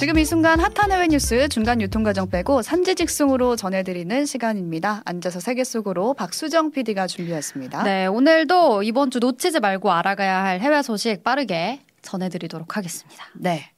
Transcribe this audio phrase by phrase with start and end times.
[0.00, 5.02] 지금 이 순간 핫한 해외 뉴스 중간 유통 과정 빼고 산지 직송으로 전해드리는 시간입니다.
[5.04, 7.82] 앉아서 세계 속으로 박수정 PD가 준비했습니다.
[7.82, 13.26] 네, 오늘도 이번 주 놓치지 말고 알아가야 할 해외 소식 빠르게 전해드리도록 하겠습니다.
[13.34, 13.72] 네.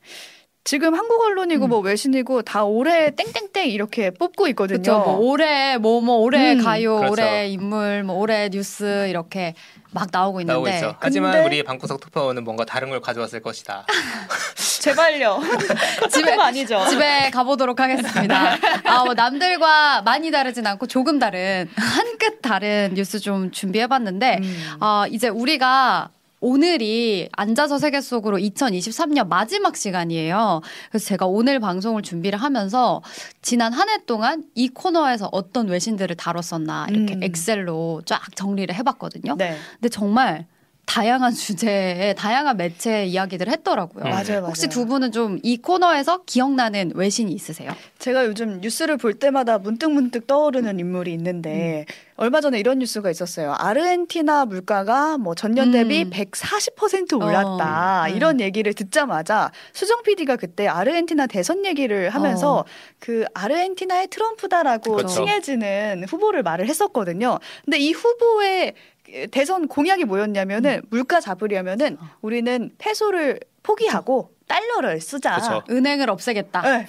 [0.63, 1.71] 지금 한국 언론이고 음.
[1.71, 4.81] 뭐 외신이고 다 올해 땡땡땡 이렇게 뽑고 있거든요.
[4.81, 5.01] 그렇죠.
[5.01, 6.63] 뭐 올해 뭐뭐 올해 음.
[6.63, 7.13] 가요, 그렇죠.
[7.15, 9.55] 올해 인물, 뭐 올해 뉴스 이렇게
[9.91, 10.97] 막 나오고 있는데 나오고 있죠.
[11.01, 13.85] 하지만 근데- 우리 방구석 투표는 뭔가 다른 걸 가져왔을 것이다.
[14.83, 15.41] 제발요.
[16.11, 16.85] 집에 아니죠.
[16.91, 18.57] 집에 가보도록 하겠습니다.
[18.85, 24.65] 아, 뭐 남들과 많이 다르진 않고 조금 다른 한 끗 다른 뉴스 좀 준비해봤는데 음.
[24.81, 30.61] 아, 이제 우리가 오늘이 앉아서 세계 속으로 2023년 마지막 시간이에요.
[30.91, 33.01] 그래서 제가 오늘 방송을 준비를 하면서
[33.43, 37.23] 지난 한 해 동안 이 코너에서 어떤 외신들을 다뤘었나 이렇게 음.
[37.23, 39.37] 엑셀로 쫙 정리를 해봤거든요.
[39.37, 39.57] 네.
[39.75, 40.47] 근데 정말
[40.87, 44.05] 다양한 주제에 다양한 매체 이야기들을 했더라고요.
[44.05, 44.11] 음.
[44.11, 44.47] 맞아요, 맞아요.
[44.47, 47.71] 혹시 두 분은 좀 이 코너에서 기억나는 외신이 있으세요?
[47.99, 51.93] 제가 요즘 뉴스를 볼 때마다 문득문득 떠오르는 인물이 있는데 음.
[52.17, 53.55] 얼마 전에 이런 뉴스가 있었어요.
[53.55, 56.11] 아르헨티나 물가가 뭐 전년 대비 음.
[56.11, 58.03] 140% 올랐다.
[58.03, 58.17] 어, 음.
[58.17, 62.65] 이런 얘기를 듣자마자 수정 PD가 그때 아르헨티나 대선 얘기를 하면서 어.
[62.99, 65.15] 그 아르헨티나의 트럼프다라고 그렇죠.
[65.15, 67.39] 칭해지는 후보를 말을 했었거든요.
[67.65, 68.75] 근데 이 후보의
[69.31, 70.89] 대선 공약이 뭐였냐면은 음.
[70.91, 72.11] 물가 잡으려면은 어.
[72.21, 75.37] 우리는 페소를 포기하고 달러를 쓰자.
[75.37, 75.65] 그렇죠.
[75.71, 76.63] 은행을 없애겠다.
[76.63, 76.87] 네.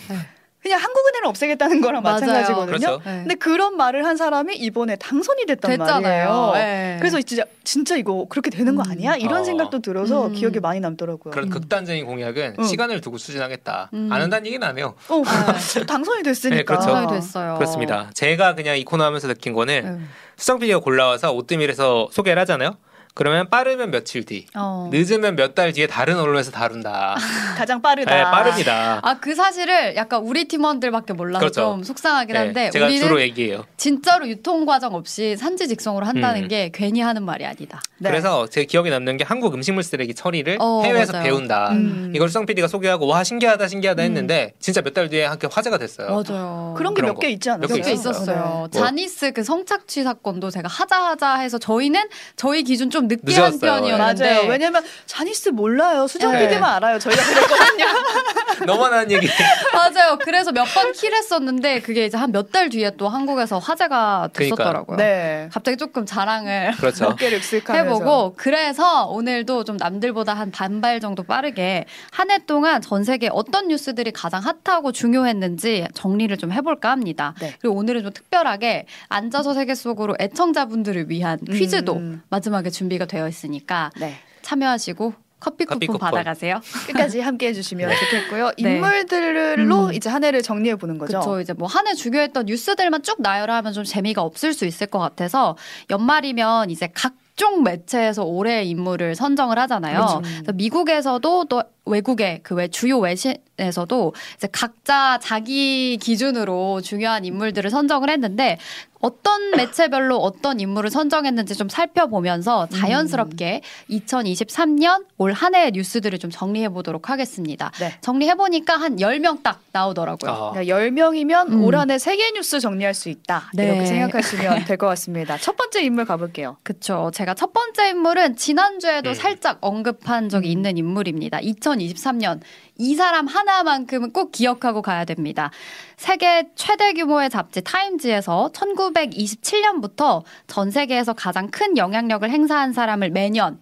[0.64, 2.22] 그냥 한국은행을 없애겠다는 거랑 맞아요.
[2.22, 2.66] 마찬가지거든요.
[2.66, 3.02] 그렇죠.
[3.04, 3.18] 네.
[3.20, 6.02] 근데 그런 말을 한 사람이 이번에 당선이 됐단 됐잖아요.
[6.02, 6.52] 말이에요.
[6.54, 6.98] 네.
[7.00, 8.92] 그래서 진짜 진짜 이거 그렇게 되는 거 음.
[8.92, 9.16] 아니야?
[9.18, 9.44] 이런 어.
[9.44, 10.34] 생각도 들어서 음.
[10.34, 11.32] 기억에 많이 남더라고요.
[11.34, 11.50] 그런 음.
[11.50, 12.64] 극단적인 공약은 응.
[12.64, 13.90] 시간을 두고 추진하겠다.
[13.94, 14.10] 음.
[14.10, 14.96] 안 한다는 얘기는 안 해요.
[15.10, 15.84] 어, 네.
[15.86, 16.56] 당선이 됐으니까.
[16.56, 16.86] 네, 그렇죠.
[16.94, 17.56] 당선이 됐어요.
[17.56, 18.10] 그렇습니다.
[18.14, 20.10] 제가 그냥 이 코너 하면서 느낀 거는 음.
[20.38, 22.78] 수정 PD가 골라와서 오뜨밀에서 소개를 하잖아요.
[23.16, 24.90] 그러면 빠르면 며칠 뒤, 어.
[24.92, 27.16] 늦으면 몇 달 뒤에 다른 언론에서 다룬다.
[27.58, 28.16] 가장 빠르다.
[28.16, 29.00] 네, 빠릅니다.
[29.04, 31.62] 아, 그 사실을 약간 우리 팀원들밖에 몰라서 그렇죠.
[31.62, 33.66] 좀 속상하긴 네, 한데 제가 우리는 주로 얘기해요.
[33.78, 36.48] 진짜로 유통 과정 없이 산지 직송으로 한다는 음.
[36.48, 37.82] 게 괜히 하는 말이 아니다.
[38.00, 38.10] 네.
[38.10, 41.24] 그래서 제 기억에 남는 게 한국 음식물 쓰레기 처리를 어, 해외에서 맞아요.
[41.24, 41.70] 배운다.
[41.74, 42.14] 음.
[42.16, 44.06] 이걸 수정 PD가 소개하고 와 신기하다 신기하다 음.
[44.06, 46.08] 했는데 진짜 몇 달 뒤에 함께 화제가 됐어요.
[46.10, 46.74] 맞아요.
[46.78, 47.32] 그런 게 몇개 거.
[47.32, 47.68] 있지 않았어요?
[47.68, 48.68] 몇몇개개 있었어요.
[48.72, 48.80] 네.
[48.80, 52.02] 자니스 그 성착취 사건도 제가 하자 하자 해서 저희는
[52.36, 53.60] 저희 기준 좀 늦게 한 늦었어요.
[53.82, 54.50] 편이었는데 맞아요.
[54.50, 56.08] 왜냐면 자니스 몰라요.
[56.08, 56.48] 수정 네.
[56.48, 57.00] PD만 알아요.
[57.00, 57.86] 저희가 그랬거든요.
[58.66, 59.28] 너만 하는 얘기.
[59.74, 60.18] 맞아요.
[60.22, 64.56] 그래서 몇 번 킬했었는데 그게 이제 한 몇 달 뒤에 또 한국에서 화제가 그러니까.
[64.56, 64.98] 됐었더라고요.
[64.98, 65.50] 네.
[65.52, 67.06] 갑자기 조금 자랑을 그렇죠.
[67.14, 73.30] 어깨를 해보고 그래서 오늘도 좀 남들보다 한 반발 정도 빠르게 한 해 동안 전 세계
[73.32, 77.34] 어떤 뉴스들이 가장 핫하고 중요했는지 정리를 좀 해볼까 합니다.
[77.40, 77.54] 네.
[77.60, 82.22] 그리고 오늘은 좀 특별하게 앉아서 세계 속으로 애청자분들을 위한 퀴즈도 음.
[82.30, 84.16] 마지막에 준비 가 되어 있으니까 네.
[84.42, 86.00] 참여하시고 커피 쿠폰, 커피 쿠폰.
[86.12, 86.62] 받아가세요.
[86.88, 88.52] 끝까지 함께 해주시면 좋겠고요.
[88.60, 88.76] 네.
[88.76, 89.94] 인물들로 음.
[89.94, 91.20] 이제 한 해를 정리해 보는 거죠.
[91.20, 91.42] 그렇죠.
[91.42, 95.58] 이제 뭐 한해 중요했던 뉴스들만 쭉 나열하면 좀 재미가 없을 수 있을 것 같아서
[95.90, 100.22] 연말이면 이제 각종 매체에서 올해의 인물을 선정을 하잖아요.
[100.22, 100.52] 그렇죠.
[100.54, 108.60] 미국에서도 또 외국의 그 외 주요 외신에서도 이제 각자 자기 기준으로 중요한 인물들을 선정을 했는데
[109.08, 116.70] 어떤 매체별로 어떤 인물을 선정했는지 좀 살펴보면서 자연스럽게 2023년 올 한 해의 뉴스들을 좀 정리해
[116.70, 117.72] 보도록 하겠습니다.
[117.80, 117.98] 네.
[118.00, 120.32] 정리해 보니까 한 10명 딱 나오더라고요.
[120.32, 121.64] 아, 그러니까 10명이면 음.
[121.64, 123.50] 올 한해 세계 뉴스 정리할 수 있다.
[123.54, 123.66] 네.
[123.66, 125.38] 이렇게 생각하시면 될 것 같습니다.
[125.38, 126.56] 첫 번째 인물 가볼게요.
[126.64, 127.12] 그쵸.
[127.14, 129.14] 제가 첫 번째 인물은 지난주에도 음.
[129.16, 130.52] 살짝 언급한 적이 음.
[130.52, 131.40] 있는 인물입니다.
[131.40, 132.40] 2023년.
[132.78, 135.52] 이 사람 하나만큼은 꼭 기억하고 가야 됩니다.
[135.98, 138.50] 세계 최대 규모의 잡지 타임즈에서
[138.94, 143.60] 1927년부터 전 세계에서 가장 큰 영향력을 행사한 사람을 매년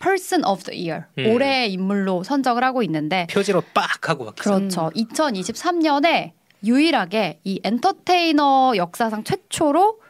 [0.00, 1.32] Person of the Year, 음.
[1.32, 4.34] 올해의 인물로 선정을 하고 있는데 표지로 빡 하고 막.
[4.34, 4.90] 그렇죠.
[4.94, 6.32] 2023년에
[6.64, 10.00] 유일하게 이 엔터테이너 역사상 최초로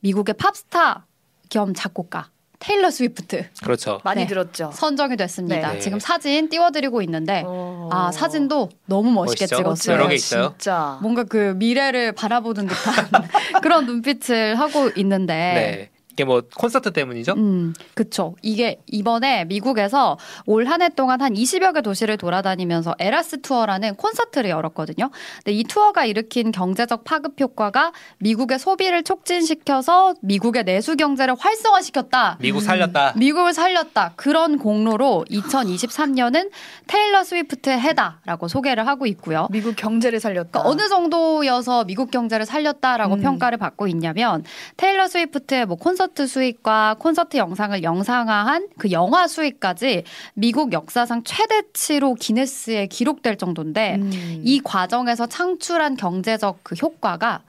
[0.00, 1.06] 미국의 팝스타
[1.48, 4.00] 겸 작곡가 테일러 스위프트 그렇죠.
[4.04, 4.26] 많이 네.
[4.28, 4.70] 들었죠.
[4.72, 5.72] 선정이 됐습니다.
[5.72, 5.78] 네.
[5.80, 7.88] 지금 사진 띄워드리고 있는데 어.
[7.90, 9.56] 아 사진도 너무 멋있게 멋있죠?
[9.56, 9.94] 찍었어요.
[9.96, 10.50] 여러 개 있어요.
[10.58, 10.98] 진짜.
[11.02, 13.08] 뭔가 그 미래를 바라보는 듯한
[13.62, 15.90] 그런 눈빛을 하고 있는데 네.
[16.20, 17.32] 이게 뭐 콘서트 때문이죠?
[17.32, 18.36] 음, 그쵸.
[18.42, 24.50] 이게 이번에 미국에서 올 한 해 동안 한 20여 개 도시를 돌아다니면서 Eras Tour라는 콘서트를
[24.50, 25.10] 열었거든요.
[25.36, 32.36] 근데 이 투어가 일으킨 경제적 파급 효과가 미국의 소비를 촉진시켜서 미국의 내수 경제를 활성화시켰다.
[32.40, 33.14] 미국 살렸다.
[33.16, 34.12] 미국을 살렸다.
[34.16, 36.50] 그런 공로로 2023년은
[36.86, 39.48] 테일러 스위프트의 해다라고 소개를 하고 있고요.
[39.50, 40.60] 미국 경제를 살렸다.
[40.62, 43.20] 그러니까 어느 정도여서 미국 경제를 살렸다라고 음.
[43.22, 44.44] 평가를 받고 있냐면
[44.76, 50.04] 테일러 스위프트의 뭐 콘서트 콘서트 수익과 콘서트 영상을 영상화한 그 영화 수익까지
[50.34, 54.40] 미국 역사상 최대치로 기네스에 기록될 정도인데 음.
[54.44, 57.42] 이 과정에서 창출한 경제적 그 효과가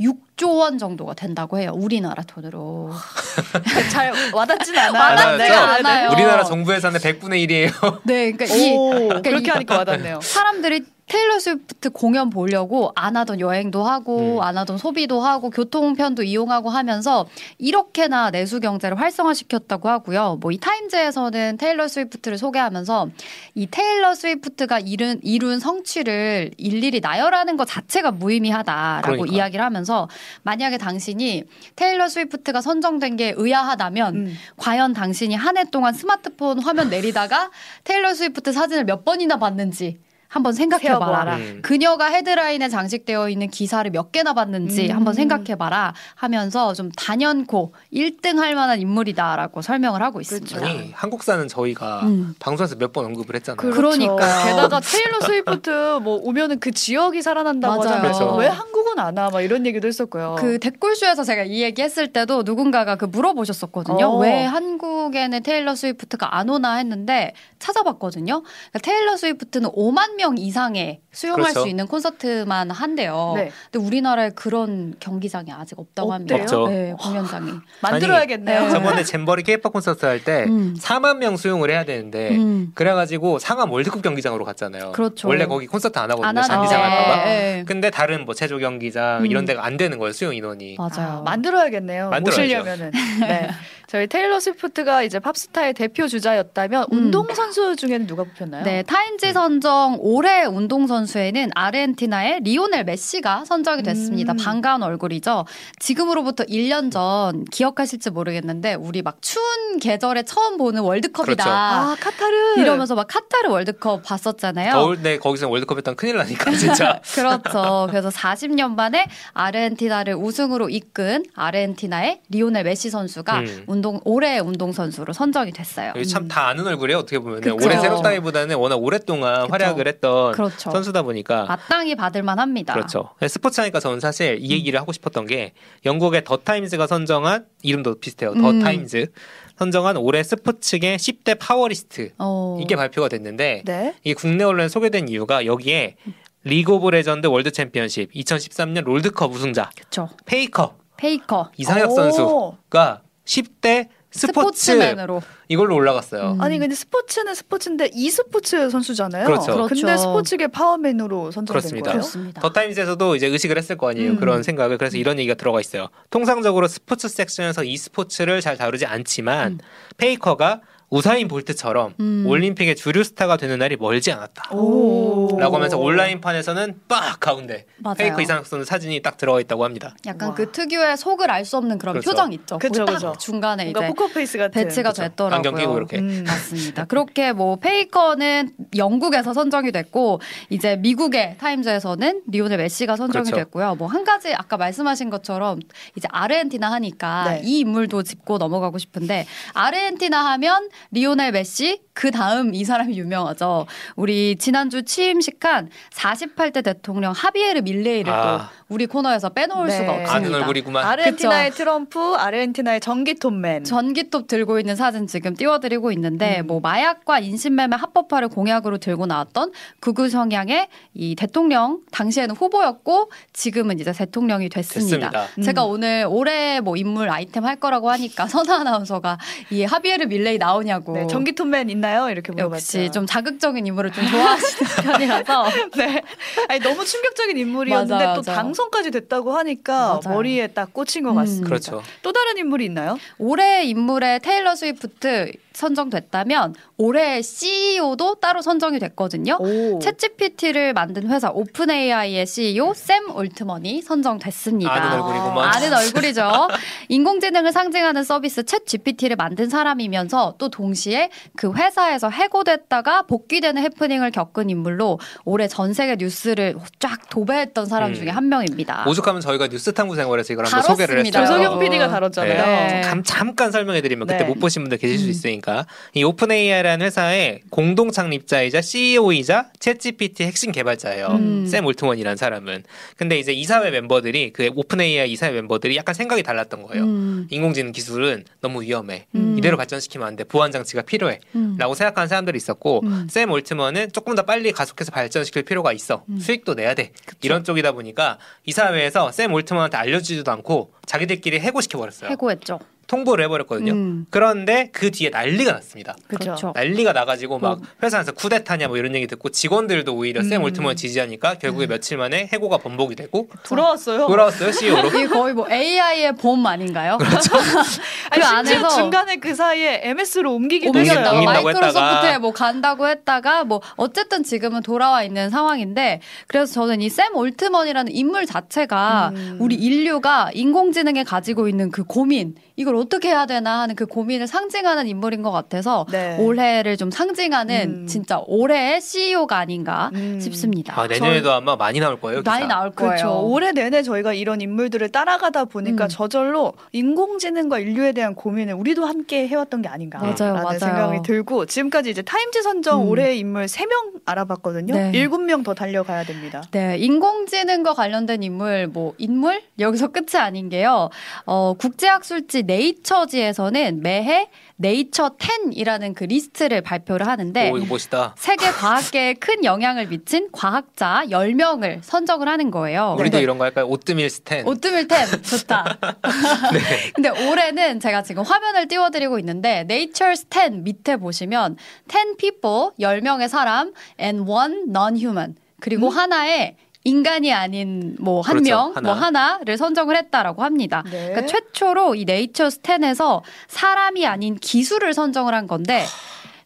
[0.00, 1.72] 6조 원 정도가 된다고 해요.
[1.74, 2.90] 우리나라 돈으로.
[3.92, 4.92] 잘 와닿진 않아요.
[5.00, 5.50] 와닿지 네.
[5.50, 6.10] 않아요.
[6.10, 8.00] 우리나라 정부 예산의 100분의 1이에요.
[8.04, 10.20] 네, 그러니까 이 오, 그러니까 그렇게 이- 하니까 와닿네요.
[10.22, 14.40] 사람들이 테일러 스위프트 공연 보려고 안 하던 여행도 하고 음.
[14.40, 17.26] 안 하던 소비도 하고 교통편도 이용하고 하면서
[17.58, 20.38] 이렇게나 내수 경제를 활성화시켰다고 하고요.
[20.40, 23.10] 뭐 이 타임즈에서는 테일러 스위프트를 소개하면서
[23.54, 29.36] 이 테일러 스위프트가 이룬 이룬 성취를 일일이 나열하는 것 자체가 무의미하다라고 그러니까.
[29.36, 30.08] 이야기를 하면서
[30.44, 31.44] 만약에 당신이
[31.76, 34.34] 테일러 스위프트가 선정된 게 의아하다면 음.
[34.56, 37.50] 과연 당신이 한 해 동안 스마트폰 화면 내리다가
[37.84, 39.98] 테일러 스위프트 사진을 몇 번이나 봤는지
[40.32, 41.36] 한번 생각해봐라.
[41.36, 41.58] 음.
[41.62, 44.96] 그녀가 헤드라인에 장식되어 있는 기사를 몇 개나 봤는지 음.
[44.96, 50.56] 한번 생각해봐라 하면서 좀 단연코 1등 할 만한 인물이다라고 설명을 하고 있습니다.
[50.58, 50.64] 그렇죠.
[50.66, 52.34] 아니 한국사는 저희가 음.
[52.38, 53.56] 방송에서 몇 번 언급을 했잖아요.
[53.56, 53.76] 그렇죠.
[53.76, 54.46] 그러니까요.
[54.46, 57.88] 게다가 테일러 스위프트 뭐 오면은 그 지역이 살아난다고 맞아요.
[57.96, 58.02] 하잖아요.
[58.12, 58.36] 그렇죠.
[58.36, 59.28] 왜 한국은 안 와?
[59.30, 60.36] 막 이런 얘기도 했었고요.
[60.38, 64.06] 그 댓글쇼에서 제가 이 얘기 했을 때도 누군가가 그 물어보셨었거든요.
[64.06, 64.18] 어.
[64.18, 68.42] 왜 한국에는 테일러 스위프트가 안 오나 했는데 찾아봤거든요.
[68.42, 71.62] 그러니까 테일러 스위프트는 5만 명 이상의 수용할 그렇죠.
[71.62, 73.32] 수 있는 콘서트만 한대요.
[73.36, 73.50] 네.
[73.70, 76.36] 근데 우리나라에 그런 경기장이 아직 없다고 합니다.
[76.36, 76.60] 없대요?
[76.60, 76.68] 없죠.
[76.68, 77.52] 네, 공연장이.
[77.82, 78.60] 만들어야겠네요.
[78.60, 80.74] 아니, 저번에 잼버리 케이팝 콘서트 할때 음.
[80.78, 82.72] 4만 명 수용을 해야 되는데 음.
[82.74, 84.92] 그래가지고 상암 월드컵 경기장으로 갔잖아요.
[84.92, 85.28] 그렇죠.
[85.28, 86.28] 원래 거기 콘서트 안 하거든요.
[86.28, 86.34] 안.
[86.42, 87.24] 잔디 상할까봐.
[87.24, 87.64] 네.
[87.66, 89.26] 근데 다른 뭐 체조 경기장 음.
[89.26, 90.76] 이런 데가 안 되는 거예요 수용 인원이.
[90.78, 91.18] 맞아요.
[91.18, 92.10] 아, 만들어야겠네요.
[92.10, 92.42] 만들어야죠.
[92.42, 92.90] 모시려면은.
[93.20, 93.50] 네.
[93.92, 96.96] 저희 테일러 스위프트가 이제 팝스타의 대표 주자였다면 음.
[96.96, 98.64] 운동 선수 중에는 누가 뽑혔나요?
[98.64, 104.34] 네, 타임즈 선정 올해 운동선수에는 아르헨티나의 리오넬 메시가 선정이 됐습니다.
[104.34, 104.36] 음.
[104.36, 105.46] 반가운 얼굴이죠.
[105.78, 111.44] 지금으로부터 1년 전 기억하실지 모르겠는데 우리 막 추운 계절에 처음 보는 월드컵이다.
[111.44, 111.50] 그렇죠.
[111.50, 112.60] 아, 카타르.
[112.60, 114.72] 이러면서 막 카타르 월드컵 봤었잖아요.
[114.72, 117.00] 더울 때 거기서 월드컵 했던 큰일 나니까 진짜.
[117.14, 117.86] 그렇죠.
[117.88, 123.64] 그래서 40년 만에 아르헨티나를 우승으로 이끈 아르헨티나의 리오넬 메시 선수가 음.
[123.66, 125.94] 운동 올해 운동 선수로 선정이 됐어요.
[125.96, 127.56] 여기 참다 아는 얼굴이에요 어떻게 보면 그쵸.
[127.56, 129.52] 올해 새롭다기보다는 워낙 오랫동안 그쵸.
[129.52, 130.70] 활약을 했던 그렇죠.
[130.70, 132.74] 선수다 보니까 마땅히 받을 만합니다.
[132.74, 133.10] 그렇죠.
[133.28, 135.52] 스포츠 하니까 저는 사실 이 얘기를 하고 싶었던 게
[135.86, 138.34] 영국의 더 타임즈가 선정한 이름도 비슷해요.
[138.34, 138.58] 더 음.
[138.58, 139.12] 타임즈
[139.56, 142.58] 선정한 올해 스포츠계 10대 파워리스트 어.
[142.60, 143.94] 이게 발표가 됐는데 네.
[144.02, 145.94] 이게 국내 언론에 소개된 이유가 여기에
[146.42, 150.08] 리그 오브 레전드 월드 챔피언십 2013년 롤드컵 우승자 그렇죠.
[150.26, 151.94] 페이커 페이커 이상혁 오.
[151.94, 156.32] 선수가 10대 스포츠 스포츠 맨으로 이걸로 올라갔어요.
[156.32, 156.40] 음.
[156.40, 159.24] 아니 근데 스포츠는 스포츠인데 e스포츠 선수잖아요.
[159.24, 159.66] 그렇죠.
[159.66, 159.98] 근데 그렇죠.
[159.98, 161.90] 스포츠계 파워맨으로 선정된 그렇습니다.
[161.90, 162.00] 거예요.
[162.00, 162.40] 그렇습니다.
[162.40, 164.12] 더 타임즈에서도 이제 의식을 했을 거 아니에요.
[164.12, 164.16] 음.
[164.16, 164.78] 그런 생각을.
[164.78, 165.88] 그래서 이런 얘기가 들어가 있어요.
[166.10, 169.58] 통상적으로 스포츠 섹션에서 e스포츠를 잘 다루지 않지만 음.
[169.96, 170.60] 페이커가
[170.92, 172.24] 우사인 볼트처럼 음.
[172.26, 174.54] 올림픽의 주류 스타가 되는 날이 멀지 않았다.
[174.54, 175.38] 오.
[175.40, 177.94] 라고 하면서 온라인판에서는 빡 가운데 맞아요.
[177.96, 179.94] 페이커 이상혁 선수 사진이 딱 들어가 있다고 합니다.
[180.04, 180.34] 약간 와.
[180.34, 182.10] 그 특유의 속을 알 수 없는 그런 그렇죠.
[182.10, 182.58] 표정 있죠.
[182.58, 183.14] 그쵸, 그쵸.
[183.18, 184.50] 중간에 이제 포커페이스 같은.
[184.62, 185.02] 배치가 그렇죠.
[185.02, 185.36] 됐더라고요.
[185.36, 185.98] 안경 끼고 이렇게.
[185.98, 186.24] 음.
[186.26, 186.84] 맞습니다.
[186.84, 193.36] 그렇게 뭐 페이커는 영국에서 선정이 됐고 이제 미국의 타임즈에서는 리오넬 메시가 선정이 그렇죠.
[193.44, 193.74] 됐고요.
[193.76, 195.58] 뭐 한 가지 아까 말씀하신 것처럼
[195.96, 197.40] 이제 아르헨티나 하니까 네.
[197.44, 203.66] 이 인물도 짚고 넘어가고 싶은데 아르헨티나 하면 리오넬 메시 그 다음 이 사람이 유명하죠.
[203.96, 208.22] 우리 지난주 취임식한 48대 대통령 하비에르 밀레이를 아.
[208.22, 209.76] 또 우리 코너에서 빼놓을 네.
[209.76, 210.14] 수가 없습니다.
[210.14, 210.84] 아는 얼굴이구만.
[210.84, 213.64] 아르헨티나의 트럼프, 아르헨티나의 전기톱맨.
[213.64, 216.46] 전기톱 들고 있는 사진 지금 띄워드리고 있는데 음.
[216.46, 223.92] 뭐 마약과 인신매매 합법화를 공약으로 들고 나왔던 극우 성향의 이 대통령 당시에는 후보였고 지금은 이제
[223.92, 225.10] 대통령이 됐습니다.
[225.10, 225.26] 됐습니다.
[225.38, 225.42] 음.
[225.42, 229.18] 제가 오늘 올해 뭐 인물 아이템 할 거라고 하니까 선아 아나운서가
[229.50, 232.08] 이 하비에르 밀레이 나오냐 고 네, 전기톱맨 있나요?
[232.10, 232.54] 이렇게 물어봤죠.
[232.80, 235.44] 역시 좀 자극적인 인물을 좀 좋아하시는 편이라서
[235.76, 236.02] 네.
[236.48, 238.42] 아니 너무 충격적인 인물이었는데 맞아요, 또 맞아요.
[238.42, 240.14] 당선까지 됐다고 하니까 맞아요.
[240.16, 241.16] 머리에 딱 꽂힌 것 음.
[241.16, 241.48] 같습니다.
[241.48, 241.82] 그렇죠.
[242.02, 242.98] 또 다른 인물이 있나요?
[243.18, 249.36] 올해 인물에 테일러 스위프트 선정됐다면 올해 CEO도 따로 선정이 됐거든요.
[249.40, 249.78] 오.
[249.78, 254.72] 챗GPT를 만든 회사 오픈 AI의 CEO 샘 올트먼이 선정됐습니다.
[254.72, 255.54] 아는 얼굴이구만.
[255.54, 256.48] 아는 얼굴이죠.
[256.88, 264.50] 인공지능을 상징하는 서비스 챗 GPT를 만든 사람이면서 또 동시에 그 회사에서 해고됐다가 복귀되는 해프닝을 겪은
[264.50, 267.94] 인물로 올해 전 세계 뉴스를 쫙 도배했던 사람 음.
[267.94, 268.84] 중에 한 명입니다.
[268.88, 270.72] 오죽하면 저희가 뉴스 탐구 생활에서 이걸 한번 다뤘습니다.
[270.86, 271.22] 소개를 했어요.
[271.24, 271.60] 조석영 여러분.
[271.64, 272.44] PD가 다뤘잖아요.
[272.68, 272.80] 네.
[272.82, 274.28] 감- 잠깐 설명해드리면 그때 네.
[274.28, 275.10] 못 보신 분들 계실 수 음.
[275.10, 281.06] 있으니까 보니까 이 오픈 AI라는 회사의 공동 창립자이자 CEO이자 챗GPT 핵심 개발자예요.
[281.08, 281.46] 음.
[281.46, 282.64] 샘 올트먼이라는 사람은.
[282.96, 286.84] 근데 이제 이사회 멤버들이 그 오픈 AI 이사회 멤버들이 약간 생각이 달랐던 거예요.
[286.84, 287.26] 음.
[287.30, 289.06] 인공지능 기술은 너무 위험해.
[289.14, 289.36] 음.
[289.38, 290.24] 이대로 발전시키면 안 돼.
[290.24, 291.20] 보안 장치가 필요해.
[291.36, 291.56] 음.
[291.58, 293.06] 라고 생각하는 사람들이 있었고 음.
[293.10, 296.04] 샘 올트먼은 조금 더 빨리 가속해서 발전시킬 필요가 있어.
[296.08, 296.18] 음.
[296.18, 296.92] 수익도 내야 돼.
[297.22, 302.10] 이런 쪽이다 보니까 이사회에서 샘 올트먼한테 알려주지도 않고 자기들끼리 해고시켜 버렸어요.
[302.10, 302.58] 해고했죠.
[302.92, 303.72] 통보를 해버렸거든요.
[303.72, 304.06] 음.
[304.10, 305.96] 그런데 그 뒤에 난리가 났습니다.
[306.08, 306.24] 그렇죠.
[306.24, 306.52] 그렇죠.
[306.54, 307.68] 난리가 나가지고 막 뭐.
[307.82, 310.44] 회사 에서 쿠데타냐 뭐 이런 얘기 듣고 직원들도 오히려 샘 음.
[310.44, 314.06] 올트먼 지지하니까 결국에 며칠 만에 해고가 번복이 되고 돌아왔어요.
[314.06, 314.88] 돌아왔어요 CEO로.
[314.92, 316.98] 이게 거의 뭐 AI의 봄 아닌가요?
[316.98, 317.34] 그렇죠.
[318.10, 320.70] 아니, 그 안에서 중간에 그 사이에 MS로 옮기기도.
[320.78, 322.18] 옮긴다고 마이크로소프트에.
[322.18, 328.26] 뭐 간다고 했다가 뭐 어쨌든 지금은 돌아와 있는 상황인데 그래서 저는 이 샘 올트먼이라는 인물
[328.26, 329.38] 자체가 음.
[329.40, 334.86] 우리 인류가 인공지능에 가지고 있는 그 고민 이걸 어떻게 해야 되나 하는 그 고민을 상징하는
[334.86, 336.16] 인물인 것 같아서 네.
[336.18, 337.86] 올해를 좀 상징하는 음.
[337.86, 340.18] 진짜 올해의 CEO가 아닌가 음.
[340.20, 340.78] 싶습니다.
[340.78, 342.20] 아, 내년에도 아마 많이 나올 거예요.
[342.20, 342.30] 기사.
[342.30, 342.90] 많이 나올 거예요.
[342.90, 343.26] 그렇죠.
[343.26, 345.88] 올해 내내 저희가 이런 인물들을 따라가다 보니까 음.
[345.88, 350.58] 저절로 인공지능과 인류에 대한 고민을 우리도 함께 해왔던 게 아닌가 맞아요, 라는 맞아요.
[350.58, 352.88] 생각이 들고 지금까지 이제 타임지 선정 음.
[352.88, 354.74] 올해의 인물 3명 알아봤거든요.
[354.74, 354.92] 네.
[354.92, 356.42] 7명 더 달려가야 됩니다.
[356.50, 359.40] 네, 인공지능과 관련된 인물, 뭐, 인물?
[359.58, 360.90] 여기서 끝이 아닌 게요.
[361.26, 368.14] 어, 국제학술지 네이처지에서는 매해 네이처 10이라는 그 리스트를 발표를 하는데, 오 이거 멋있다.
[368.16, 372.94] 세계 과학계에 큰 영향을 미친 과학자 10명을 선정을 하는 거예요.
[372.98, 373.66] 우리도 근데 이런 거 할까요?
[373.66, 374.46] 오뜨밀 스탠.
[374.46, 375.78] 오뜨밀 10 좋다.
[376.52, 376.92] 네.
[376.94, 381.56] 근데 올해는 제가 지금 화면을 띄워드리고 있는데 Nature's 10 밑에 보시면
[381.88, 388.80] 10 people 10명의 사람 and one non-human 그리고 하나의 인간이 아닌 뭐한 그렇죠, 명, 하나.
[388.88, 390.82] 뭐 하나 를 선정을 했다라고 합니다.
[390.90, 391.10] 네.
[391.10, 395.84] 그러니까 최초로 이 네이처스 10에서 사람이 아닌 기술을 선정을 한 건데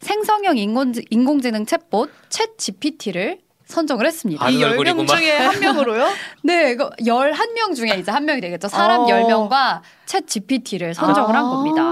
[0.00, 4.44] 생성형 인공지, 인공지능 챗봇 챗 GPT를 선정을 했습니다.
[4.44, 5.06] 아, 이 10명 얼굴이구만.
[5.06, 6.08] 중에 한 명으로요?
[6.44, 8.68] 네, 이거 11명 중에 이제 한 명이 되겠죠.
[8.68, 9.06] 사람 어.
[9.06, 11.48] 10명과 챗 GPT를 선정을 한 아.
[11.48, 11.82] 겁니다.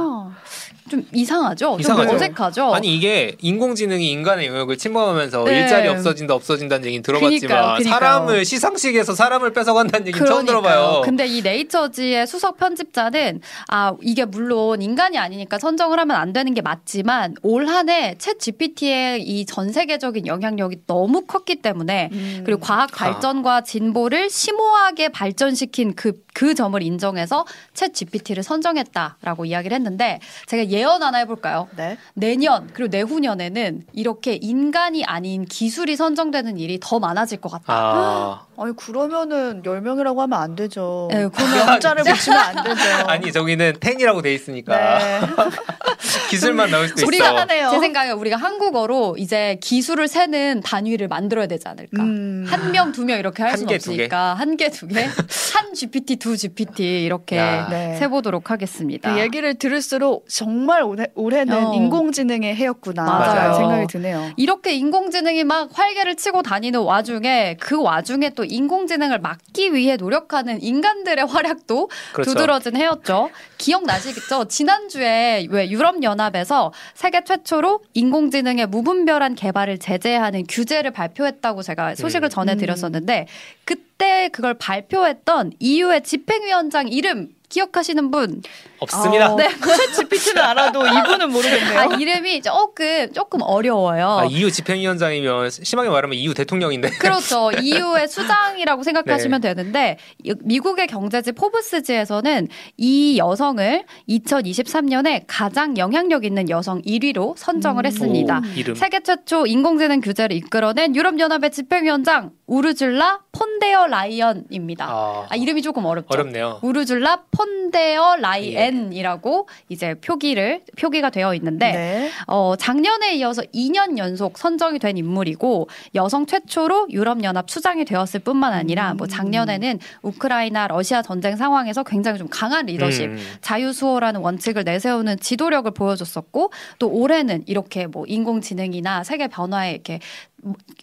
[0.90, 1.78] 좀 이상하죠?
[1.80, 2.06] 이상하죠.
[2.08, 2.74] 좀 어색하죠?
[2.74, 5.60] 아니 이게 인공지능이 인간의 영역을 침범하면서 네.
[5.60, 7.90] 일자리 없어진다 없어진다는 얘기는 들어봤지만 그니까요, 그니까요.
[7.94, 10.74] 사람을 시상식에서 사람을 뺏어간다는 얘기는 처음 그러니까요.
[10.76, 11.00] 들어봐요.
[11.02, 16.60] 근데 이 네이처지의 수석 편집자는 아 이게 물론 인간이 아니니까 선정을 하면 안 되는 게
[16.60, 22.42] 맞지만 올 한해 챗 GPT의 이 전 세계적인 영향력이 너무 컸기 때문에 음.
[22.44, 22.96] 그리고 과학 아.
[23.12, 31.02] 발전과 진보를 심오하게 발전시킨 그, 그 점을 인정해서 챗 GPT를 선정했다라고 이야기를 했는데 제가 예언
[31.02, 31.68] 하나 해볼까요?
[31.76, 31.96] 네.
[32.12, 37.72] 내년 그리고 내후년에는 이렇게 인간이 아닌 기술이 선정되는 일이 더 많아질 것 같다.
[37.72, 41.08] 아 아니 그러면은 10명이라고 하면 안 되죠.
[41.10, 42.80] 네, 그러면- 명자를 붙이면 안 되죠.
[43.08, 45.20] 아니 저기는 텐이라고 돼 있으니까 네.
[46.30, 47.36] 기술만 나올 수도 우리가 있어.
[47.38, 47.70] 하네요.
[47.70, 52.02] 제 생각에 우리가 한국어로 이제 기술을 세는 단위를 만들어야 되지 않을까.
[52.02, 52.44] 음.
[52.48, 53.94] 한 명, 두 명 이렇게 할한 수는 개, 두 개.
[54.04, 55.02] 없으니까 한 개, 두 개,
[55.54, 57.68] 한 GPT, 두 GPT 이렇게 야.
[57.70, 57.96] 네.
[57.96, 59.14] 세보도록 하겠습니다.
[59.14, 61.74] 그 얘기를 들을수록 정말 올해, 올해는 어.
[61.74, 63.54] 인공지능의 해였구나 맞아요.
[63.54, 64.30] 생각이 드네요.
[64.36, 71.26] 이렇게 인공지능이 막 활개를 치고 다니는 와중에 그 와중에 또 인공지능을 막기 위해 노력하는 인간들의
[71.26, 72.30] 활약도 그렇죠.
[72.30, 73.30] 두드러진 해였죠.
[73.58, 74.46] 기억나시겠죠?
[74.46, 82.30] 지난주에 왜 유럽연합에서 세계 최초로 인공지능의 무분별한 개발을 제재하는 규제를 발표했다고 제가 소식을 음.
[82.30, 83.26] 전해드렸었는데
[83.64, 87.28] 그때 그걸 발표했던 EU의 집행위원장 이름
[87.64, 88.42] 기억하시는 분?
[88.80, 89.32] 없습니다.
[89.32, 89.48] 어, 네.
[89.48, 91.78] 챗 GPT는 알아도 이분은 모르겠네요.
[91.78, 94.08] 아, 이름이 조금 조금 어려워요.
[94.22, 96.90] 아, EU 집행위원장이면 심하게 말하면 EU 대통령인데.
[96.98, 97.50] 그렇죠.
[97.62, 99.54] EU의 수장이라고 생각하시면 네.
[99.54, 107.86] 되는데 이- 미국의 경제지 포브스지에서는 이 여성을 2023년에 가장 영향력 있는 여성 1위로 선정을 음.
[107.86, 108.38] 했습니다.
[108.44, 108.74] 오, 이름.
[108.74, 114.84] 세계 최초 인공지능 규제를 이끌어낸 유럽연합의 집행위원장 우르줄라 폰데어 라이엔입니다.
[114.86, 116.08] 아, 아, 이름이 조금 어렵죠.
[116.10, 116.58] 어렵네요.
[116.62, 122.10] 우르줄라 폰 데어 라이엔이라고 이제 표기를 표기가 되어 있는데 네.
[122.26, 128.52] 어, 작년에 이어서 2년 연속 선정이 된 인물이고 여성 최초로 유럽 연합 수장이 되었을 뿐만
[128.52, 128.96] 아니라 음.
[128.96, 133.18] 뭐 작년에는 우크라이나 러시아 전쟁 상황에서 굉장히 좀 강한 리더십, 음.
[133.40, 140.00] 자유수호라는 원칙을 내세우는 지도력을 보여줬었고 또 올해는 이렇게 뭐 인공지능이나 세계 변화에 이렇게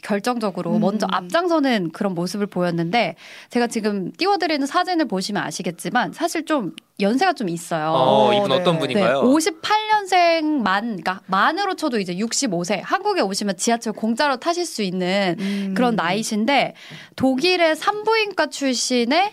[0.04, 0.82] 결정적으로 음.
[0.82, 3.16] 먼저 앞장서는 그런 모습을 보였는데
[3.50, 7.94] 제가 지금 띄워드리는 사진을 보시면 아시겠지만 사실 좀 연세가 좀 있어요.
[7.96, 8.56] 어, 이분 네.
[8.56, 9.22] 어떤 네, 분인가요?
[9.24, 12.82] 58년생 만, 그러니까 만으로 쳐도 이제 65세.
[12.84, 15.74] 한국에 오시면 지하철 공짜로 타실 수 있는 음.
[15.76, 16.76] 그런 나이신데
[17.16, 19.32] 독일의 산부인과 출신의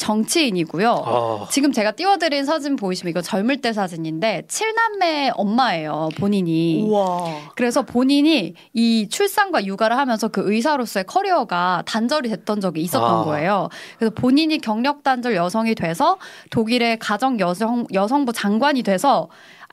[0.00, 0.90] 정치인이고요.
[0.90, 1.46] 어.
[1.50, 6.82] 지금 제가 띄워드린 사진 보이시면 이거 젊을 때 사진인데 칠남매 엄마예요 본인이.
[6.82, 7.52] 우와.
[7.54, 13.24] 그래서 본인이 이 출산과 육아를 하면서 그 의사로서의 커리어가 단절이 됐던 적이 있었던 아.
[13.24, 13.68] 거예요.
[13.98, 16.18] 그래서 본인이 경력 단절 여성이 돼서
[16.50, 19.28] 독일의 가정 여성 여성부 장관이 돼서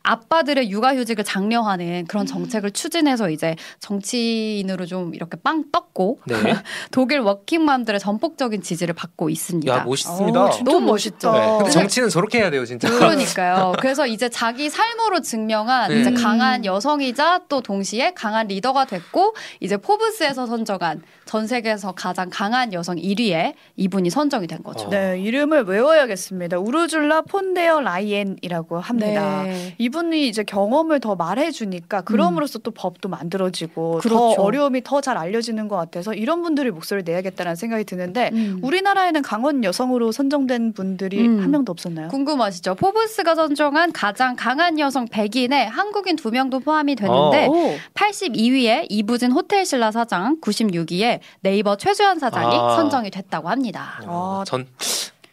[0.08, 6.36] 아빠들의 육아휴직을 장려하는 그런 정책을 추진해서 이제 정치인으로 좀 이렇게 빵 떴고 네.
[6.92, 9.74] 독일 워킹맘들의 전폭적인 지지를 받고 있습니다.
[9.74, 10.44] 야 멋있습니다.
[10.46, 11.32] 어, 진짜 너무 멋있다.
[11.32, 11.58] 네.
[11.58, 12.90] 근데 정치는 저렇게 해야 돼요, 진짜.
[12.90, 13.74] 그러니까요.
[13.80, 16.00] 그래서 이제 자기 삶으로 증명한 네.
[16.00, 16.16] 이제 음.
[16.16, 22.96] 강한 여성이자 또 동시에 강한 리더가 됐고 이제 포브스에서 선정한 전 세계에서 가장 강한 여성
[22.96, 24.88] 1위에 이분이 선정이 된 거죠.
[24.88, 24.90] 어.
[24.90, 26.60] 네, 이름을 외워야겠습니다.
[26.60, 29.44] 우르줄라 폰데어 라이엔이라고 합니다.
[29.44, 29.76] 네.
[29.78, 34.42] 이분이 이제 경험을 더 말해주니까 그럼으로써 또 법도 만들어지고 더 그렇죠.
[34.42, 38.60] 어려움이 더 잘 알려지는 것 같아서 이런 분들이 목소리를 내야겠다는 생각이 드는데 음.
[38.64, 41.40] 우리나라에는 강한 여성으로 선정된 분들이 음.
[41.42, 42.08] 한 명도 없었나요?
[42.10, 42.76] 궁금하시죠?
[42.76, 47.76] 포브스가 선정한 가장 강한 여성 100인에 한국인 2명도 포함이 됐는데 오.
[47.94, 52.76] 82위에 이부진 호텔신라 사장, 96위에 네이버 최수연 사장이 아.
[52.76, 54.02] 선정이 됐다고 합니다.
[54.06, 54.44] 어, 아.
[54.46, 54.68] 전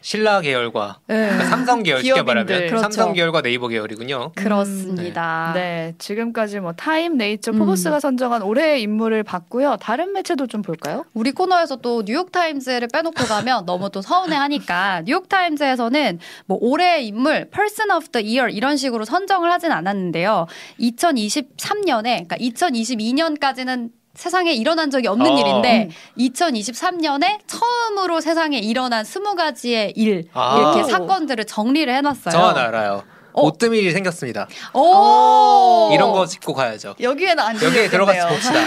[0.05, 1.15] 신라 계열과 네.
[1.15, 2.21] 그러니까 삼성 계열 쉽게.
[2.21, 2.77] 말하면 그렇죠.
[2.77, 4.33] 삼성 계열과 네이버 계열이군요.
[4.35, 5.51] 그렇습니다.
[5.55, 7.57] 네, 지금까지 뭐 타임, 네이처, 음.
[7.57, 9.77] 포브스가 선정한 올해의 인물을 봤고요.
[9.77, 11.05] 다른 매체도 좀 볼까요?
[11.15, 17.49] 우리 코너에서 또 뉴욕 타임즈를 빼놓고 가면 너무 또 서운해하니까 뉴욕 타임즈에서는 뭐 올해의 인물,
[17.49, 20.45] Person of the Year 이런 식으로 선정을 하진 않았는데요.
[20.79, 25.39] 2023년에 그러니까 2022년까지는 세상에 일어난 적이 없는 어.
[25.39, 30.57] 일인데 2023년에 처음으로 세상에 일어난 20가지의 일 아.
[30.57, 30.83] 이렇게 오.
[30.83, 32.31] 사건들을 정리를 해놨어요.
[32.31, 33.03] 저 알아요.
[33.33, 33.47] 어.
[33.47, 34.47] 오뜨밀이 생겼습니다.
[34.73, 35.89] 오!
[35.93, 36.95] 이런 거 짚고 가야죠.
[37.01, 38.59] 여기에는 안 여기에 들어가서 봅시다.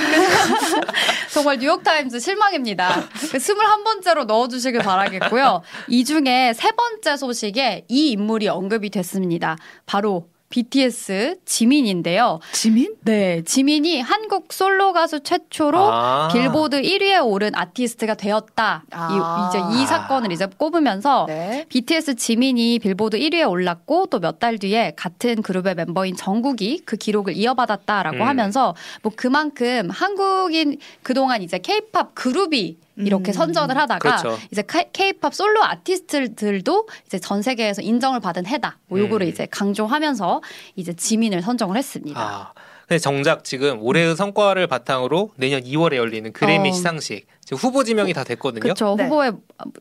[1.32, 3.08] 정말 뉴욕타임즈 실망입니다.
[3.14, 5.62] 21번째로 넣어주시길 바라겠고요.
[5.88, 9.56] 이 중에 세 번째 소식에 이 인물이 언급이 됐습니다.
[9.86, 12.40] 바로 BTS 지민인데요.
[12.52, 12.94] 지민?
[13.02, 16.28] 네, 지민이 한국 솔로 가수 최초로 아.
[16.32, 18.84] 빌보드 1위에 오른 아티스트가 되었다.
[18.90, 19.08] 아.
[19.12, 21.66] 이, 이제 이 사건을 이제 꼽으면서 네.
[21.68, 27.36] BTS 지민이 빌보드 1위에 올랐고 또 몇 달 뒤에 같은 그룹의 멤버인 정국이 그 기록을
[27.36, 28.22] 이어받았다라고 음.
[28.22, 33.32] 하면서 뭐 그만큼 한국인 그동안 이제 케이팝 그룹이 이렇게 음.
[33.32, 34.38] 선전을 하다가 그렇죠.
[34.50, 34.62] 이제
[34.92, 38.78] 케이팝 솔로 아티스트들도 이제 전 세계에서 인정을 받은 해다.
[38.88, 39.30] 뭐 요거를 음.
[39.30, 40.42] 이제 강조하면서
[40.76, 42.20] 이제 지민을 선정을 했습니다.
[42.20, 42.52] 아.
[42.88, 46.72] 근데 정작 지금 올해의 성과를 바탕으로 내년 2월에 열리는 그래미 어.
[46.72, 48.62] 시상식 지금 후보 지명이 다 됐거든요.
[48.62, 48.94] 그렇죠.
[48.96, 49.04] 네.
[49.04, 49.32] 후보에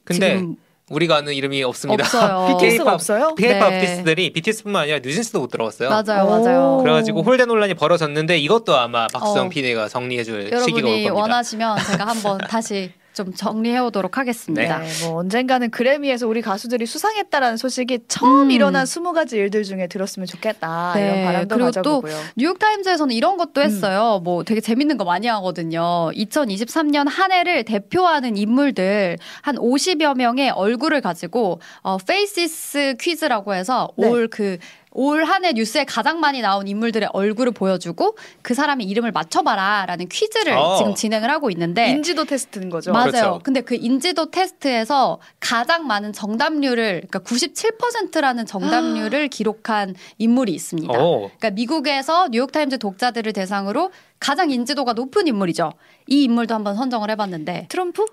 [0.04, 0.58] 근데 지금
[0.90, 2.04] 우리가 아는 이름이 없습니다.
[2.04, 2.48] 없어요.
[2.60, 2.94] BTS가.
[2.94, 3.36] 없어요?
[3.36, 3.78] K-pop 네.
[3.78, 5.90] 아티스트들이 BTS뿐만 아니라 뉴진스도 못 들어갔어요.
[5.90, 6.30] 맞아요, 오.
[6.30, 6.78] 맞아요.
[6.82, 9.50] 그래가지고 홀대 논란이 벌어졌는데 이것도 아마 박수영 어.
[9.50, 11.14] PD가 정리해줄 시기가 올 여러분이 겁니다.
[11.14, 14.78] 원하시면 제가 한번 다시 좀 정리해 오도록 하겠습니다.
[14.78, 18.52] 네, 뭐 언젠가는 그래미에서 우리 가수들이 수상했다라는 소식이 처음 음.
[18.52, 20.94] 일어난 20가지 일들 중에 들었으면 좋겠다.
[20.96, 22.16] 네, 이런 바람도 그리고 또 가져보고요.
[22.36, 23.38] 뉴욕 타임즈에서는 이런 음.
[23.38, 24.22] 것도 했어요.
[24.24, 26.12] 뭐 되게 재밌는 거 많이 하거든요.
[26.14, 34.08] 2023년 한 해를 대표하는 인물들 한 50여 명의 얼굴을 가지고 어, Faces 퀴즈라고 해서 네.
[34.08, 34.60] 올그
[34.98, 40.54] 올 한 해 뉴스에 가장 많이 나온 인물들의 얼굴을 보여주고 그 사람의 이름을 맞춰봐라라는 퀴즈를
[40.54, 40.78] 어.
[40.78, 42.92] 지금 진행을 하고 있는데 인지도 테스트인 거죠.
[42.92, 43.12] 맞아요.
[43.12, 43.40] 그렇죠.
[43.44, 50.92] 근데 그 인지도 테스트에서 가장 많은 정답률을 그러니까 97%라는 정답률을 기록한 인물이 있습니다.
[51.00, 51.28] 오.
[51.38, 55.74] 그러니까 미국에서 뉴욕타임즈 독자들을 대상으로 가장 인지도가 높은 인물이죠.
[56.08, 58.04] 이 인물도 한번 선정을 해봤는데 트럼프?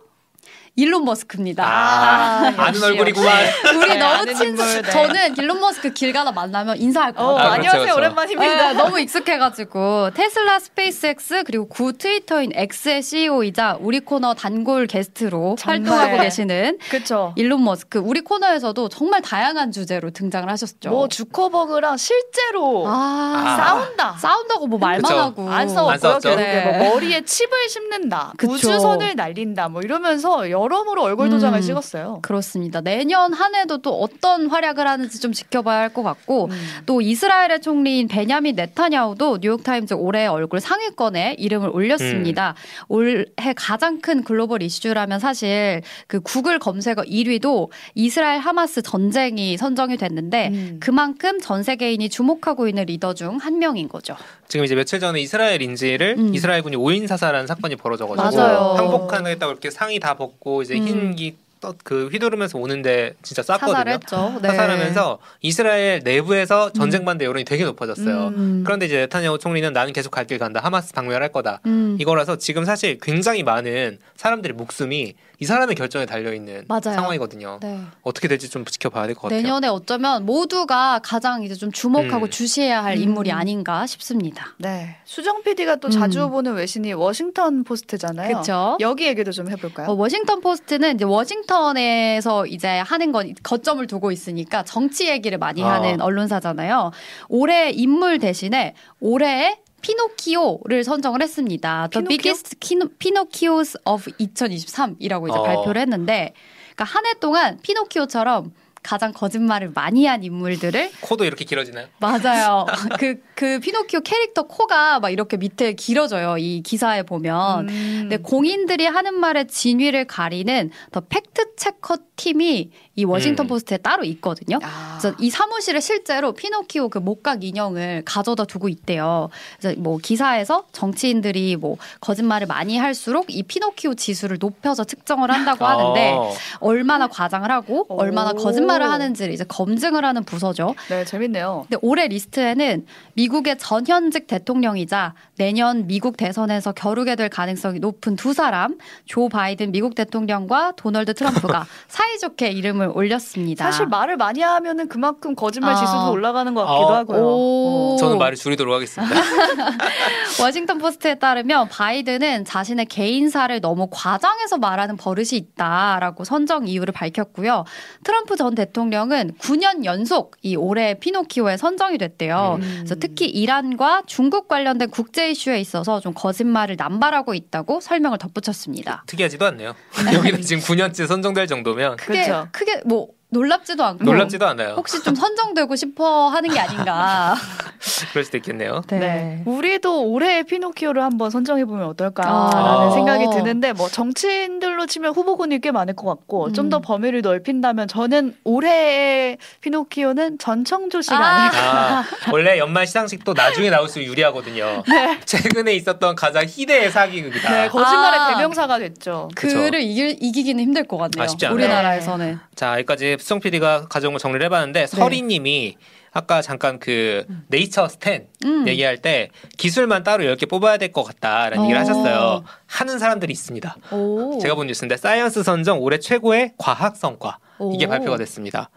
[0.76, 1.64] 일론 머스크입니다.
[1.64, 3.32] 아, 아, 아는 역시, 얼굴이구만.
[3.76, 4.82] 우리 네, 너무 친숙.
[4.82, 4.90] 네.
[4.90, 7.38] 저는 일론 머스크 길 가다 만나면 인사할 것 어, 같아요.
[7.38, 7.82] 아, 그렇죠, 안녕하세요.
[7.94, 7.98] 그렇죠.
[7.98, 8.72] 오랜만입니다.
[8.72, 15.92] 네, 너무 익숙해가지고 테슬라 스페이스X 그리고 구 트위터인 X의 CEO이자 우리 코너 단골 게스트로 정말.
[15.92, 17.32] 활동하고 계시는 그렇죠.
[17.37, 20.90] 일론 머스크 우리 코너에서도 정말 다양한 주제로 등장을 하셨죠.
[20.90, 24.16] 뭐 주커버그랑 실제로 아, 싸운다.
[24.18, 25.16] 싸운다고 뭐 말만 그쵸.
[25.16, 25.92] 하고 안 싸웠고요.
[25.92, 26.28] 안 싸웠죠.
[26.30, 26.78] 결국에 네.
[26.78, 28.32] 뭐 머리에 칩을 심는다.
[28.37, 28.52] 그쵸.
[28.54, 29.68] 우주선을 날린다.
[29.68, 31.62] 뭐 이러면서 여 러모로 얼굴 도장을 음.
[31.62, 32.20] 찍었어요.
[32.22, 32.81] 그렇습니다.
[32.81, 36.66] 내년 한 해도 또 어떤 활약을 하는지 좀 지켜봐야 할 것 같고 음.
[36.87, 42.55] 또 이스라엘의 총리인 베냐민 네타냐후도 뉴욕타임즈 올해 얼굴 상위권에 이름을 올렸습니다.
[42.88, 43.24] 올해
[43.57, 50.81] 가장 큰 글로벌 이슈라면 사실 그 구글 검색어 1위도 이스라엘 하마스 전쟁이 선정이 됐는데 음.
[50.81, 54.16] 그만큼 전 세계인이 주목하고 있는 리더 중 한 명인 거죠.
[54.48, 56.35] 지금 이제 며칠 전에 이스라엘 인질을 음.
[56.35, 58.59] 이스라엘군이 오인 사살한 사건이 벌어져가지고 맞아요.
[58.77, 60.86] 항복하겠다고 이렇게 상의 다 벗고 이제 음.
[60.86, 63.42] 흰기 떠- 그 휘두르면서 오는데 진짜.
[63.42, 64.38] 사살했죠.
[64.42, 64.48] 네.
[64.48, 68.28] 사살하면서 이스라엘 내부에서 전쟁 반대 여론이 되게 높아졌어요.
[68.36, 68.62] 음.
[68.66, 70.60] 그런데 이제 네타냐후 총리는 나는 계속 갈 길 간다.
[70.62, 71.60] 하마스 박멸할 거다.
[71.66, 71.96] 음.
[71.98, 76.64] 이거라서 지금 사실 굉장히 많은 사람들의 목숨이 이 사람의 결정에 달려 있는.
[76.82, 77.58] 상황이거든요.
[77.60, 77.80] 네.
[78.02, 79.40] 어떻게 될지 좀 지켜봐야 될 것 같아요.
[79.42, 82.30] 내년에 어쩌면 모두가 가장 이제 좀 주목하고 음.
[82.30, 83.02] 주시해야 할 음.
[83.02, 84.54] 인물이 아닌가 싶습니다.
[84.58, 84.96] 네.
[85.04, 85.90] 수정 PD가 또 음.
[85.90, 88.28] 자주 보는 외신이 워싱턴 포스트잖아요.
[88.28, 88.76] 그렇죠.
[88.80, 89.88] 여기 얘기도 좀 해볼까요?
[89.88, 95.74] 어, 워싱턴 포스트는 이제 워싱턴에서 이제 하는 건 거점을 두고 있으니까 정치 얘기를 많이 아.
[95.74, 96.90] 하는 언론사잖아요.
[97.28, 101.88] 올해 인물 대신에 올해의 피노키오를 선정을 했습니다.
[101.92, 102.08] The 피노키오?
[102.08, 105.42] Biggest Kino- Pinocchios of 2023이라고 이제 어.
[105.42, 106.32] 발표를 했는데,
[106.74, 111.86] 그러니까 한 해 동안 피노키오처럼 가장 거짓말을 많이 한 인물들을 코도 이렇게 길어지나요?
[112.00, 112.66] 맞아요.
[113.00, 116.36] 그, 그 피노키오 캐릭터 코가 막 이렇게 밑에 길어져요.
[116.36, 117.68] 이 기사에 보면.
[117.68, 117.98] 음.
[118.02, 123.48] 근데 공인들이 하는 말의 진위를 가리는 The Fact Checker 팀이 이 워싱턴 음.
[123.48, 124.59] 포스트에 따로 있거든요.
[124.62, 124.98] 아.
[125.00, 129.30] 그래서 이 사무실에 실제로 피노키오 그 목각 인형을 가져다 두고 있대요.
[129.59, 136.12] 그래서 뭐 기사에서 정치인들이 뭐 거짓말을 많이 할수록 이 피노키오 지수를 높여서 측정을 한다고 하는데
[136.12, 136.33] 어.
[136.61, 138.00] 얼마나 과장을 하고 오.
[138.00, 140.74] 얼마나 거짓말을 하는지를 이제 검증을 하는 부서죠.
[140.88, 141.66] 네, 재밌네요.
[141.68, 148.78] 근데 올해 리스트에는 미국의 전현직 대통령이자 내년 미국 대선에서 겨루게 될 가능성이 높은 두 사람,
[149.07, 153.64] 조 바이든 미국 대통령과 도널드 트럼프가 사이좋게 이름을 올렸습니다.
[153.64, 155.76] 사실 말을 많이 하면은 그만큼 거짓말 아.
[155.76, 156.94] 지수도 올라가는 것 같기도 어.
[156.94, 157.18] 하고요.
[157.20, 157.96] 오.
[157.98, 159.14] 저는 말을 줄이도록 하겠습니다.
[160.40, 167.64] 워싱턴 포스트에 따르면 바이든은 자신의 개인사를 너무 과장해서 말하는 버릇이 있다라고 선정 이유를 밝혔고요.
[168.02, 172.58] 트럼프 전 대통령은 9년 연속 이 올해 피노키오에 선정이 됐대요.
[172.60, 172.74] 음.
[172.78, 179.04] 그래서 특히 이란과 중국 관련된 국제 이슈에 있어서 좀 거짓말을 남발하고 있다고 설명을 덧붙였습니다.
[179.06, 179.74] 특이하지도 않네요.
[180.14, 182.48] 여기는 지금 9년째 선정될 정도면 크게 그렇죠.
[182.52, 184.74] 크게 뭐 놀랍지도 않고 놀랍지도 않아요.
[184.76, 187.34] 혹시 좀 선정되고 싶어 하는 게 아닌가.
[188.10, 188.82] 그럴 수도 있겠네요.
[188.88, 189.42] 네.
[189.44, 192.90] 우리도 올해의 피노키오를 한번 선정해 보면 어떨까라는 아.
[192.94, 196.82] 생각이 드는데 뭐 정치인들로 치면 후보군이 꽤 많을 것 같고 좀더 음.
[196.82, 201.34] 범위를 넓힌다면 저는 올해의 피노키오는 전청조 씨가 아.
[201.34, 201.44] 아.
[201.44, 204.82] 닐까 아, 원래 연말 시상식도 나중에 나올수록 유리하거든요.
[205.26, 207.50] 최근에 있었던 가장 희대의 사기극이다.
[207.50, 208.28] 네, 거짓말의 아.
[208.34, 209.28] 대명사가 됐죠.
[209.34, 211.24] 그를 이길, 이기기는 힘들 것 같네요.
[211.24, 211.56] 아, 쉽지 않아요.
[211.56, 212.38] 우리나라에서는.
[212.54, 215.78] 자, 여기까지 수정 PD가 가져온 걸 정리를 해봤는데 서리님이
[216.12, 218.68] 아까 잠깐 그 Nature's Ten 음.
[218.68, 221.80] 얘기할 때 기술만 따로 10개 뽑아야 될 것 같다라는 얘기를 어.
[221.80, 222.44] 하셨어요.
[222.66, 223.76] 하는 사람들이 있습니다.
[223.92, 224.38] 오.
[224.42, 227.38] 제가 본 뉴스인데 사이언스 선정 올해 최고의 과학 성과
[227.72, 227.88] 이게 오.
[227.88, 228.68] 발표가 됐습니다.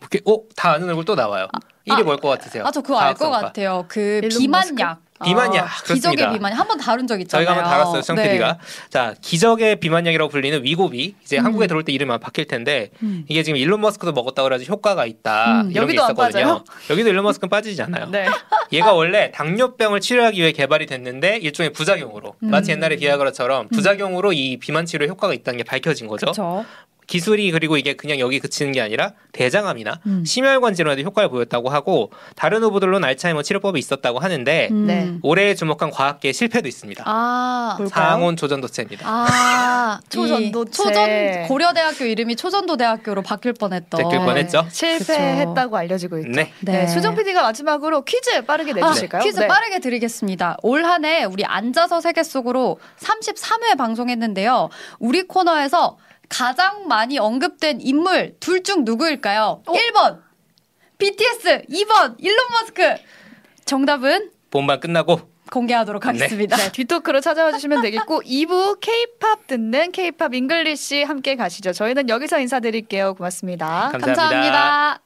[0.00, 0.38] 이렇게 어?
[0.54, 1.48] 다 아는 얼굴 또 나와요.
[1.88, 2.62] 1위 뭘것 같으세요?
[2.64, 3.28] 아, 저 그거 알 것.
[3.30, 3.86] 같아요.
[3.88, 5.00] 그 비만약.
[5.24, 6.10] 비만약, 어, 그렇습니다.
[6.10, 6.58] 기적의 비만약.
[6.58, 7.46] 한번 다룬 적 있잖아요.
[7.46, 8.40] 저희가 한번 다뤘어요, 수정 네.
[8.90, 11.14] 자, 기적의 비만약이라고 불리는 위고비.
[11.22, 11.44] 이제 음.
[11.46, 13.24] 한국에 들어올 때 이름이 아마 바뀔 텐데 음.
[13.28, 15.62] 이게 지금 일론 머스크도 먹었다 그래가지고 효과가 있다.
[15.62, 16.64] 음, 이런 게 있었거든요.
[16.90, 18.06] 여기도 일론 머스크는 빠지지 않아요.
[18.10, 18.26] 네.
[18.72, 22.50] 얘가 원래 당뇨병을 치료하기 위해 개발이 됐는데 일종의 부작용으로 음.
[22.50, 26.26] 마치 옛날에 비아그라처럼 부작용으로 이 비만 치료에 효과가 있다는 게 밝혀진 거죠.
[26.26, 26.64] 그렇죠.
[27.06, 30.24] 기술이 그리고 이게 그냥 여기 그치는 게 아니라 대장암이나 음.
[30.24, 34.86] 심혈관 질환에도 효과를 보였다고 하고 다른 후보들로는 알츠하이머 치료법이 있었다고 하는데 음.
[34.86, 35.05] 네.
[35.22, 37.04] 올해 주목한 과학계 실패도 있습니다.
[37.06, 37.78] 아.
[37.90, 39.04] 상온 조전도체입니다.
[39.08, 40.70] 아, 이 초전도체.
[40.72, 44.02] 초전 고려대학교 이름이 초전도대학교로 바뀔 뻔했던.
[44.02, 44.66] 바뀔 뻔했죠.
[44.70, 46.30] 실패했다고 알려지고 있죠.
[46.30, 46.52] 네.
[46.60, 46.86] 네.
[46.86, 49.20] 수정 PD가 마지막으로 퀴즈 빠르게 내주실까요?
[49.20, 49.46] 아, 퀴즈 네.
[49.46, 50.56] 빠르게 드리겠습니다.
[50.62, 54.68] 올 한해 우리 앉아서 세계 속으로 33회 방송했는데요.
[54.98, 59.62] 우리 코너에서 가장 많이 언급된 인물 둘 중 누구일까요?
[59.66, 60.20] 1번
[60.98, 62.94] BTS, 2번 일론 머스크.
[63.64, 65.20] 정답은 본방 끝나고
[65.52, 66.56] 공개하도록 하겠습니다.
[66.56, 71.72] 네, 뒷토크로 찾아와 주시면 되겠고 2부 K-팝 듣는 K-pop English 함께 가시죠.
[71.72, 73.14] 저희는 여기서 인사드릴게요.
[73.14, 73.90] 고맙습니다.
[73.92, 74.14] 감사합니다.
[74.14, 75.05] 감사합니다.